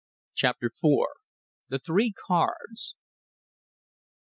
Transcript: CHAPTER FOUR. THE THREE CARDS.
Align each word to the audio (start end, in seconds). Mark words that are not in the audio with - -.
CHAPTER 0.33 0.71
FOUR. 0.71 1.13
THE 1.69 1.77
THREE 1.77 2.13
CARDS. 2.25 2.95